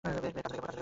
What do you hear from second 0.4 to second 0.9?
লেগে পড়ো।